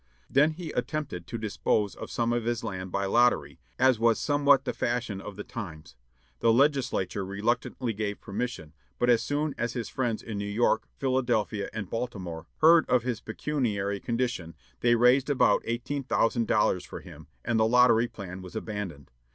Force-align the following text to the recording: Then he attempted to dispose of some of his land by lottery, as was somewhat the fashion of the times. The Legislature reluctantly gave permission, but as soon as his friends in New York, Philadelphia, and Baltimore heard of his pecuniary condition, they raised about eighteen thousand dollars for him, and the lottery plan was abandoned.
Then 0.27 0.53
he 0.53 0.71
attempted 0.71 1.27
to 1.27 1.37
dispose 1.37 1.93
of 1.93 2.09
some 2.09 2.33
of 2.33 2.43
his 2.45 2.63
land 2.63 2.91
by 2.91 3.05
lottery, 3.05 3.59
as 3.77 3.99
was 3.99 4.19
somewhat 4.19 4.65
the 4.65 4.73
fashion 4.73 5.21
of 5.21 5.35
the 5.35 5.43
times. 5.43 5.95
The 6.39 6.51
Legislature 6.51 7.23
reluctantly 7.23 7.93
gave 7.93 8.19
permission, 8.19 8.73
but 8.97 9.11
as 9.11 9.21
soon 9.21 9.53
as 9.59 9.73
his 9.73 9.89
friends 9.89 10.23
in 10.23 10.39
New 10.39 10.45
York, 10.45 10.87
Philadelphia, 10.97 11.69
and 11.71 11.87
Baltimore 11.87 12.47
heard 12.61 12.89
of 12.89 13.03
his 13.03 13.21
pecuniary 13.21 13.99
condition, 13.99 14.55
they 14.79 14.95
raised 14.95 15.29
about 15.29 15.61
eighteen 15.65 16.01
thousand 16.03 16.47
dollars 16.47 16.83
for 16.83 17.01
him, 17.01 17.27
and 17.45 17.59
the 17.59 17.67
lottery 17.67 18.07
plan 18.07 18.41
was 18.41 18.55
abandoned. 18.55 19.11